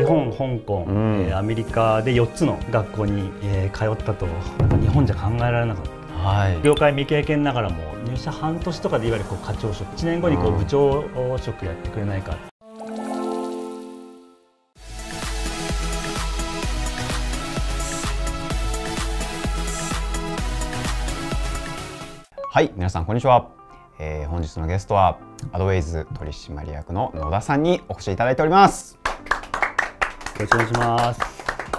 [0.00, 4.26] 日本、香港、うん、えー、アメリカで4つの学校に、えー、通ったと
[4.80, 6.00] 日本じゃ考えられなかった。
[6.20, 9.94] はい、業界未経験ながらも入社半年とかでいわゆるこう課長職。
[9.96, 11.04] 1年後にこう部長
[11.38, 12.36] 職やってくれないか、
[22.52, 23.48] はい皆さんこんにちは、
[23.98, 25.18] えー、本日のゲストは
[25.52, 28.94] アドウェイズ取締役の野田さんにお越しいただいております。
[28.94, 28.99] よ
[30.40, 31.20] ろしくお願いします。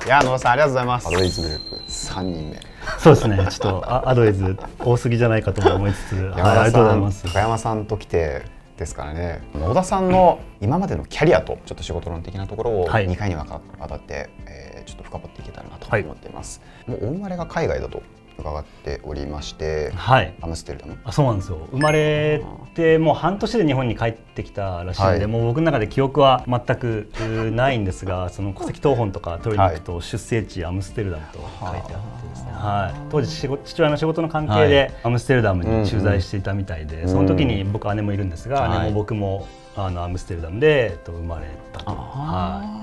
[0.05, 1.07] いや野田さんありがとうございます。
[1.07, 1.75] アドウェイズグループ。
[1.75, 2.59] 3人目。
[2.99, 3.37] そうですね。
[3.37, 7.23] ちょっとアドウェイズ多すぎじゃないかと思いつつありがとうございます。
[7.23, 8.43] 高山さんと来て
[8.77, 9.41] ですからね。
[9.53, 18.03] 野田さんの今までのキャリアとちょっと仕事論的なところを2回にわたって、えー、ちょっと深掘っていけたらなと思っています、はい、もうお生まれが海外だと
[18.37, 20.97] 伺っておりまして、はい、アムステルダム。
[21.03, 21.67] あそうなんですよ。
[21.71, 27.09] 生まれてもう半年で日本に帰ってきたらしいので、はい、もう僕の中で記憶は全く
[27.53, 41.91] ないんですが その戸籍謄本とか取りに行くと、出生地アムステルダムと書いてあってですね、はい、当時父親の仕事の関係でアムステルダムに駐在していたみたいで、その時に僕姉もいるんですが、姉も僕もあのアムステルダムで生まれたと。
[41.91, 42.80] はい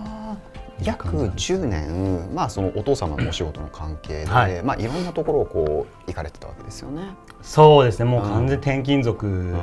[0.83, 7.15] 約10年、まあ、そのお父様のお仕事の関係で、はい、まあ、いろんなところをこう行かれてたわけですよね。
[7.43, 8.05] そうですね。
[8.05, 9.55] もう完全転勤族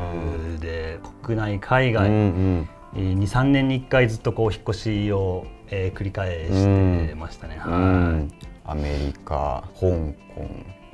[0.59, 7.61] で、国内海外、うんうん、23年に1回ずっとこう引っ越しを、えー、繰り返してましたね。
[7.66, 8.27] うん、はい、
[8.66, 9.88] アメリカ香
[10.36, 10.47] 港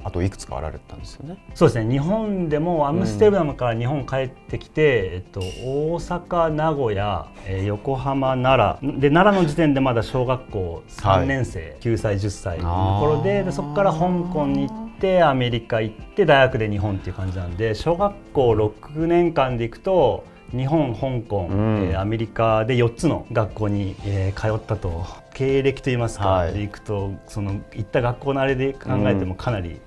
[0.04, 1.38] あといくつかあられたんですよね。
[1.54, 1.92] そうですね。
[1.92, 9.00] 日本でもアムステルダムから日本帰ってきて、うん、えっと大阪、名古屋、えー、横浜、奈良。
[9.00, 14.00] で奈良の時点でまだ小学校3年生、はい、9歳10歳の頃ででそこから香
[14.32, 29.80] 港に行ってアメリカ行って大学で日本っていう感じなんで小学校6年間で行くと日本、香港、うん、えー、アメリカで4つの学校に、えー、通ったと経歴といいますか、はい、でいくとその行った学校のあれで考えてもかなり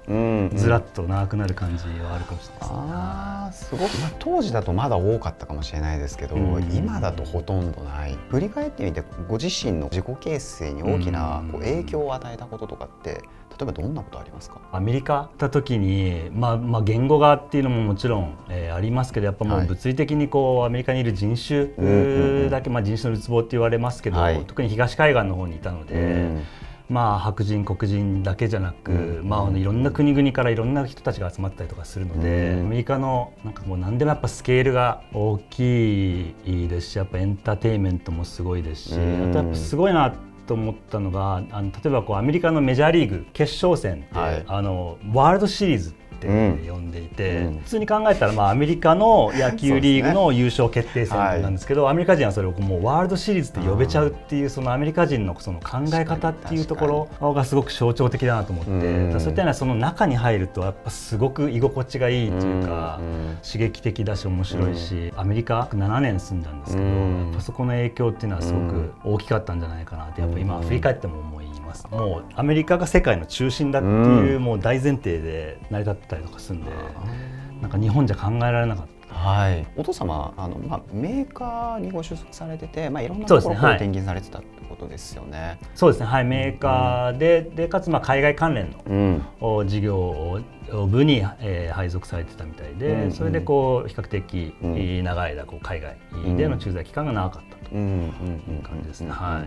[0.55, 2.77] ずらっと長くなる感じはあるかもしれないですね。
[2.79, 8.17] あすごく、まあ、当時だとまだ多かったかもしれないですけど、うん、今だとほとんどない。
[8.31, 13.23] 振り返ってみてご自身の自己形成に大きなこう影響を与えたこととかって
[13.57, 14.61] 例えばどんなことありますか？
[14.73, 21.69] アメリカ行った時に、まあ、まあ言語がっていうのももちろん、えー、ありますけどやっぱもう物理的にこう、はい、アメリカにいる人種
[22.49, 25.95] だけ、まあ、人種のるつぼって言われますけど、はい、特に東海岸の方にいたので。
[25.95, 26.43] うん。
[26.89, 40.15] まあ、白人黒人だけじゃなく、うん、まあ、いろんな国々からいろんな人たちが集まったりとかするので、うん、アメリカのなんかもう何でもやっぱスケールが大きいですしやっぱエンターテインメントもすごいですし、うん、あとやっぱすごいな
[40.47, 45.95] と思ったのがあの例えばこうアメリカのメジャーリーグ決勝戦はい、あのワールドシリーズ
[46.25, 71.87] って呼んでいて、うん、普通に考えたら、まあ、アメリカの野球リーグの優勝決定戦なんですけど、ねはい、アメリカ人はそれをもうワールドシリーズって呼べちゃうっていうそのアメリカ人のその考え方っていうところがすごく象徴的だなと思って、うん、そういったようなその中に入るとやっぱすごく居心地がいいというか、うん、刺激的だし面白いし、アメリカ7年住んだんですけど、やっぱそこの影響っていうのはすごく大きかったんじゃないかなってやっぱ今振り返っても思います。
[71.91, 76.71] もうアメリカが世界の中心だっていうもう大前提で成り立ってたりとかするんで、
[77.61, 79.04] なんか日本じゃ考えられなかった。
[79.15, 85.59] はい、お父様あの、まあ、メーカーにご就職されてて、まあ、いろんなところを転勤されてたってことですよね。
[85.75, 89.23] そうですね、はい、メーカーでうん、でかつまあ海外関連の、
[89.61, 90.41] うん、事業
[90.91, 95.97] 部に、えー、配属されてたみたいで、うんうん、それでこう比較的、長い間こう海外
[96.37, 98.13] での駐在期間が長かったという
[98.63, 99.11] 感じですね。
[99.11, 99.47] は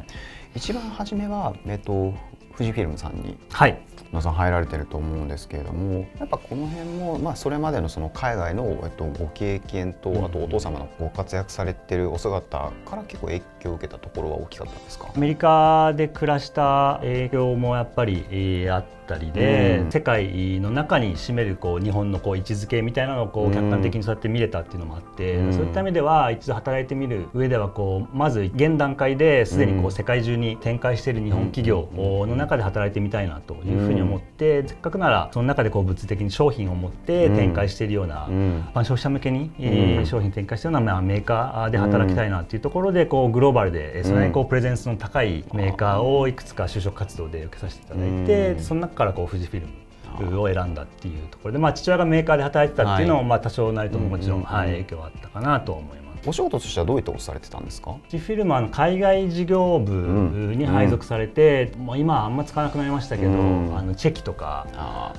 [0.55, 2.13] い、一番初めは、えっと、
[2.57, 3.79] 富士フィルムさんに、はい、
[4.11, 15.11] 野さん入られてると思うんですけれどもやっぱこの辺も、まあ、それまでのその海外の、えっと、ご経験とあとお父様のご活躍されてるお姿から結構影響を受けたところは大きかったですか？
[15.15, 38.27] アメリカで暮らした影響もやっぱり、えー、あったりで、うん、世界の中に占めるこう日本のこう位置づけみたいなのをこう客観的にそうやって見れたっていうのもあって、うん、そういった意味では一度働いてみる上ではこうまず現段階ですでにこう世界中に展開している日本企業の中で働いてみたいなというふうに思って、せっかくならその中でこう物理的に商品を持って展開しているような、
[38.73, 56.06] まあ、消費者向けに、え商品展開しているような、まあ、メーカーで働きたいなというところでこうグローバルでそれなりにこうプレゼンスの高いメーカーをいくつか就職活動で受けさせていただいて、その中からこう富士フィルムを選んだっていうところで、まあ、父親がメーカーで働いてたっていうのも、まあ、多少なりとももちろん、はい、影響はあったかなと思います。
[56.27, 57.95] お仕事としてはどういったことされてたんですか？
[58.09, 64.67] フィルムは海外事業部に配属されて、うん、もう今はあんま使わなくなりましたけど、うん、あのチェキとか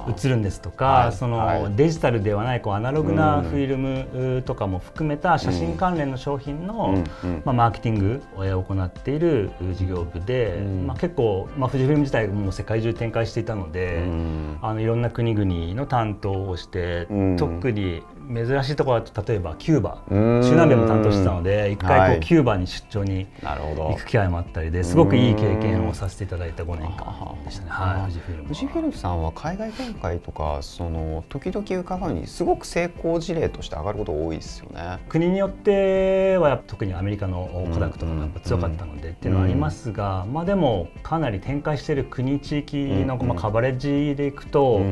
[0.06, 7.02] 映るんですとか、はい、その、はい、デジタルではないこうアナログなフィルムとかも含めた写真関連の商品の、
[7.44, 14.05] まあ、マーケティングを行っている事業部で、まあ、結構、まあ、富士フィルム自体も世界中展開していたので、
[14.60, 17.06] あのいろんな国々の担当をして、
[17.38, 20.02] 特に珍しいところだと例えばキューバ。
[20.08, 34.98] 中南米も担当してたので一回こうキューバに出張に行く機会もあったりですごくいい経験をさせていただいた5年間でしたね、はい、富士フィルム富士フィルムさんは海外展開とかその時々伺うにすごく成功事例として上がること多いですよね。
[35.08, 42.76] 国によっては特にアメリカのコダックとかがやっぱ強かったのでっていうのはありますが、まあでもかなり展開している国地域
[43.06, 44.82] のまあカバレッジでいくと、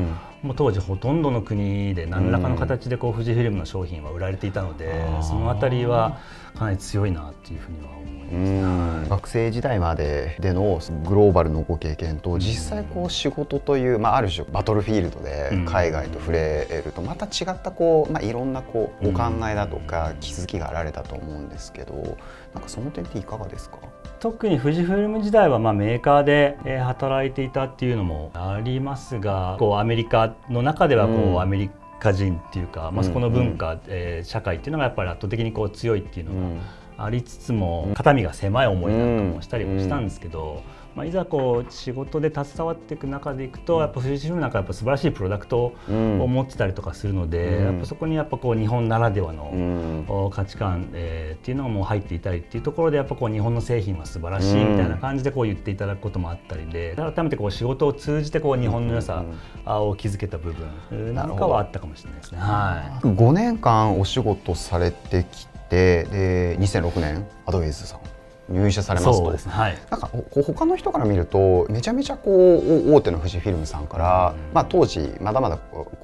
[0.43, 6.19] もう当時ほとんどの国で何らかの形でこう富士フィルムの商品は売られていたので、その辺りは
[6.55, 22.17] かなり強いなっていうふうには思います、学生時代まででのグローバルのご経験と実際こう仕事という、まあ、ある種バトルフィールドで海外と触れるとまた違ったこう、まあ、いろんなこうお考えだとか気づきがあられたと思うんですけど
[22.53, 23.77] なんかその点っていかがですか？
[24.19, 31.69] 特に富士フイルム時代はまあメーカーで働いていたっていうのもありますがこうアメリカの中ではこうアメリ
[31.99, 36.57] カ人っていうか、まあ、そこの文化、え社会っていうのがやっぱり圧倒的にこう強いっていうの
[36.97, 40.63] がありつつも肩身が狭い思いなんかもしたりもしたんですけど。
[40.97, 59.23] まあ、いざこう仕事で携わっていく中でいくとやっぱ富士フィルムなんかやっぱ素晴らしいプロダクトを持ってたりとかするので、うん、やっぱそこにやっぱこう日本ならではの価値観、えー、っていうのがもう入っていたりっていうところでやっぱこう日本の製品は素晴らしいみたいな感じでこう言っていただくこともあったりで改めてこう仕事を通じてこう日本の良さ
[59.67, 60.51] を築けた部
[60.89, 62.39] 分なんかはあったかもしれないですね。
[62.39, 68.16] はい、5年間お仕事されてきてで2006年アドウェイズさん
[68.49, 69.37] 入社されますと、ね。
[69.47, 75.57] はい、なんか他の人から見るとめちゃめちゃこう大手の富士フィルムさんから、うん、まあ、当時まだまだ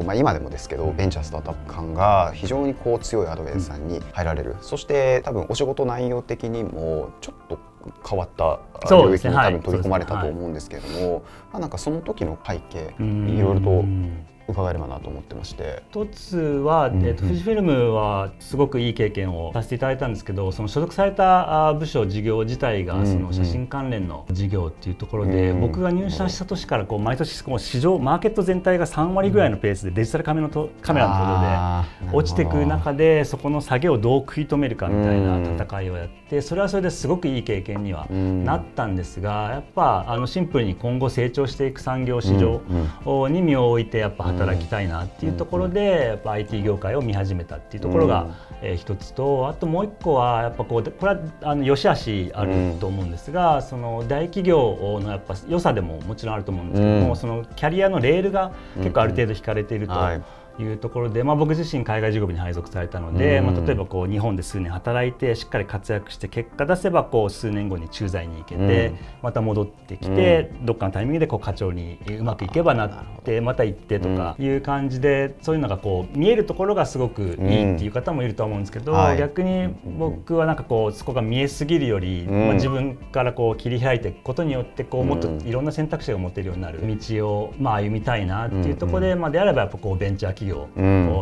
[0.03, 3.83] まあ、今でもですけど、ベンチャースタートアップ感が非常にこう強いアドベンスさん。
[3.87, 7.59] に入られる、うん、そして多分お仕事内容的にもちょっと
[8.07, 11.21] 変わった領域に多分取り込まれたと思うんですけれども、ねはい、ま
[11.53, 13.83] あ、なんかその時の背景いろいろと
[14.47, 15.83] 伺えればなと思ってまして。
[15.91, 42.61] 一つは、えーと、富士フィルムはすごくいい経験をさせていただいたんですけどその所属された部署事業自体がその写真関連の事業っていうところで、うん、僕が入社した年からこう毎年こう市場マーケット全体が3割ぐらいのペースでデジタルカメラのカメラのところで落ちていく中でそこの下げをどう食い止めるかみたいな戦いをやってそれはそれですごくいい経験にはなったんですがやっぱあのシンプルに今後成長していく産業市場
[43.29, 59.93] に身を置いてやっぱ働きたいなっていうところで、やっぱ IT 業界を見始めたっていうところが、えー、一つとあともう一個はやっぱこうこれはあの良し悪しあると思うんですが、その大企業のやっぱ良さでももちろんあると思うんですけども、そのキャリアのレールが結構ある程度引かれていると。
[59.93, 60.21] い
[60.63, 72.91] うところで、まあ、僕自身海外事業部に配属されたので、まあ、例えばこう日本で数年働いてしっかり活躍して結果出せばこう数年後に駐在に行けて、また戻ってきて、どっかのタイミングでこう課長にうまくいけばなっ
[73.23, 90.67] てまた行ってとかいう感じでそういうのがこう見えるところがすごくいいっていう方もいると思うんですけど、逆に僕はなんかこうそこが見えすぎるより、まあ、自分からこう切り開いていくことによってこうもっといろんな選択肢が持てるようになる道をまあ歩みたいなっていうところで、まあ、であればやっぱこうベンチャー企業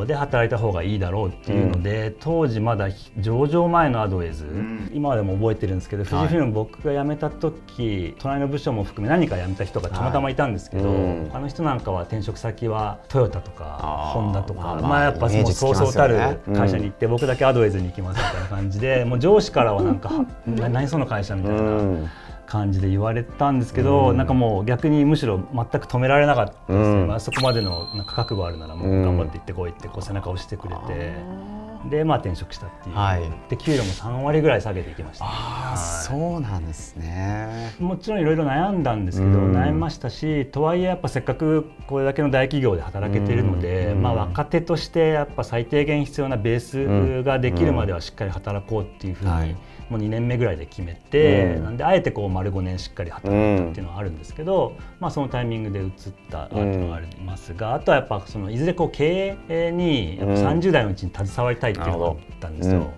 [0.05, 2.89] で働いた方がいいだろうっていうので、うん、当時まだ
[3.19, 20.11] 上場前のアドウェイズ、うん、今でも覚えてるんですけど、富士フィルム僕が辞めた時隣の部署も含め何か辞めた人がたまたまいたんですけど、はいうん、あの人なんかは転職先はトヨタとかホンダとかまあ、やっぱそうそうたる会社に行って、僕だけアドウェイズに行きますみたいな感じでもう上司からはなんか
[20.45, 22.09] 何その会社みたいな。
[22.51, 31.60] 感じで言われたんですけど、うん、なんかもう逆にむしろ全く止められなかったですね、うん、まあ、そこまでのなんか覚悟あるならもう頑張って行ってこいってこう背中を押してくれて。
[31.89, 37.75] でまあ転職したっていう、はい、で給料も3割ぐらい下げていきました、ね、あ、はい、そうなんですね。
[37.79, 49.55] もちろんいろいろ悩んだんですけど、うん、悩みましたしとはいえやっぱせっかくこれだけの大企業で働けているので、うん、まあ、若手としてやっぱ最低限必要なベースができるまではしっかり働こうっていうふうに、はい。
[49.91, 55.91] もう2年目ぐらいで決めて、うん、なんであえてこう丸5年しっかり働いたっていうのはあるんですけど、まあ、そのタイミングで移っ
[56.29, 62.57] たっていうのがありますが、あとはやっぱそのいずれこう経営にやっぱ30代のうちに携わりたいっていうのがあったん。
[62.57, 62.91] ですよ。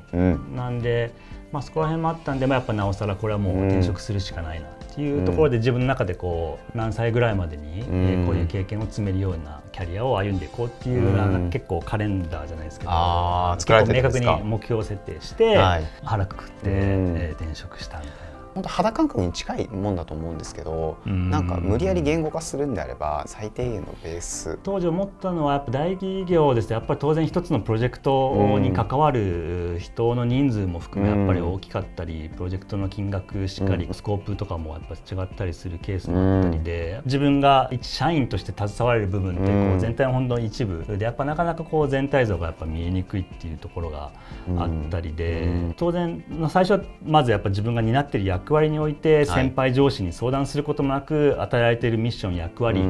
[0.56, 1.12] なんで
[1.54, 12.92] まあ、そこら辺もあったんで、まあ、やっぱなおさらこれはもう転職するしかないなっていうところで、自分の中でこう何歳ぐらいまでに、うえこういう経験を積めるようなキャリアを歩んでいこうっていうような、結構カレンダーじゃないですけど
[13.56, 15.56] 結構明確に目標設定して、
[16.04, 18.33] 腹くくって、え転職したみたいな。
[18.54, 21.30] 本当肌感覚に近いもんだと思うんですけど、ん。
[21.30, 24.60] なんか無理やり言語化するんであれば最低限のベース。
[24.64, 44.12] 当時思ったのはやっぱ大企業ですとやっぱり当然一つのプロジェクトに関わる人の人数も含めやっぱり大きかったりプロジェクトの金額しっかりスコープとかもやっぱ違ったりするケースもあったりで自分が一社員として携われる部分ってこう全体のほんの一部でやっぱなかなかこう全体像がやっぱ見えにくいっていうところが
[44.58, 52.84] あったりで当然最初はまずやっぱ自分が担ってる役役割において先輩上司に相談することもなく与えられているミッション役割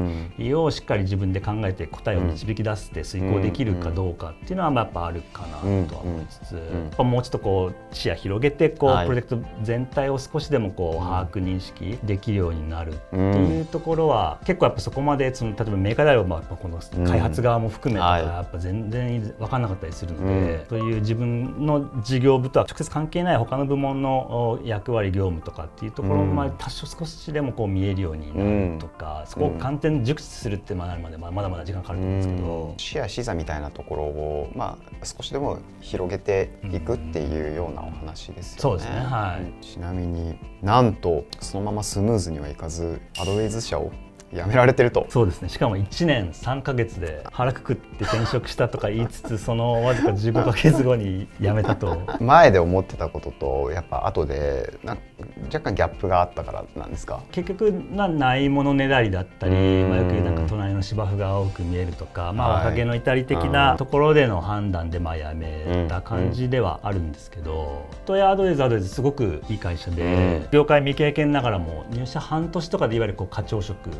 [0.54, 6.62] をしっかり自分で考えて答えを導き出して遂行できるかどうかっていうのはやっぱあるかなとは思いつつやっ
[6.96, 38.60] ぱもうちょっとこう視野広げてこうプロジェクト全体を少しでもこう把握認識できるようになるっていうところは結構やっぱそこまでその例えばメーカーであればこの開発側も含めとかやっぱ全然分からなかったりするのでそういう自分の事業部とは直接関係ない他の部門の役割業務とかっていうところまで多少少しでもこう見えるようになるとか、うん、そこを観点熟知するってなるまでまだまだ時間かかると思うんですけど、視野視座みたいなところを、まあ、少しでも広げていくっていうようなお話ですよね。
[38.60, 43.92] そうですねはい、ちなみになんとそのままスムーズにはいかずアドウェイズ社を
[44.34, 45.06] 辞められてると。
[45.08, 45.48] そうですね。
[45.48, 52.02] しかも1年3か月で腹くくって転職したとか言いつつそのわずか15か月後に辞めたと。
[52.20, 54.96] 前で思ってたこととやっぱ後でな
[55.46, 57.20] 若干ギャップがあったからなんですか？
[57.30, 73.90] 結局なないものねだりだったり、まあ、よくなんか隣の芝生が青く見えるとか、まあ、若気の至り的なところでの判断でまあ辞めた感じではあるんですけど、トヤアドレスアドレスすごくいい会社で、業界未経験ながらも入社半年とかでいわゆるこう課長職、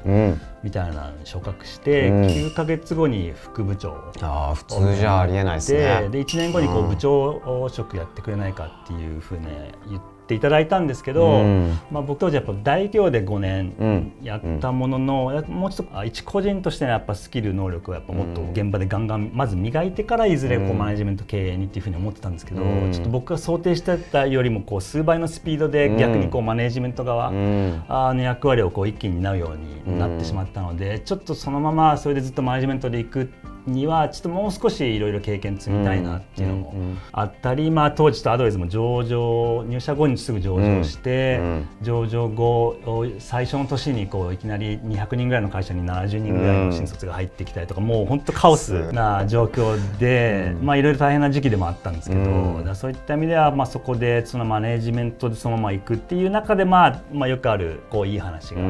[0.62, 6.08] みたいな昇格して、うん、9か月後に副部長あ普通じゃありえないですね。
[6.10, 9.46] で1年後にこう部長職やってくれないかっていうふうに
[9.88, 33.30] 言ってっていただいたんですけど、うん、まあ、僕当時やっぱ大企業で5年やったものの、うん、もうちょっと一個人としてのやっぱスキル能力をやっぱもっと現場でガンガンまず磨いてからいずれこうマネジメント経営にっていうふうに思ってたんですけど、うん、ちょっと僕が想定してたよりもこう数倍のスピードで逆にこうマネジメント側の役割をこう一気に担うようになってしまったのでちょっとそのままそれでずっとマネジメントでいく
[33.66, 36.74] にはちょっともう少しいろいろ経験積みたいなっていうのも
[37.12, 41.40] あったり、まあ、当時とアドレスも上場入社後にすぐ上場して、
[41.82, 42.76] 上場後
[43.18, 58.60] 最初の年にこういきなり200人ぐらいの会社に70人ぐらいの新卒が入ってきたりとかもう本当カオスな状況で、まあ、いろいろ大変な時期でもあったんですけど、だそういった意味では、まあ、そこでそのマネジメントでそのまま行くっていう中で、まあまあ、よくあるこういい話が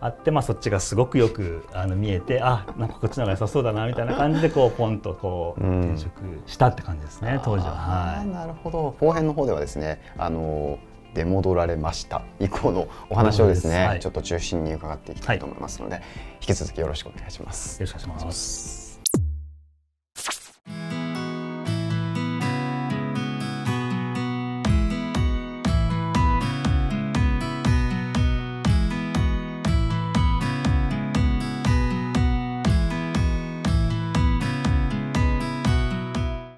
[0.00, 7.72] あって、まあ、そっちがすごくよくあの見えてあなんかこっちの方が良さそうだなみたいな感じ感じでこうポンとこう転職したって感じですね、当時は。
[7.72, 8.96] はい、なるほど。
[8.98, 10.78] 後編の方ではですねあの
[11.14, 12.22] 出戻られました。
[12.40, 16.04] 以降のお話をですね、はい、ちょっと中心に伺っていきたいと思いますので、はい、
[16.40, 17.80] 引き続きよろしくお願いします。
[17.80, 18.85] よろしくお願いします。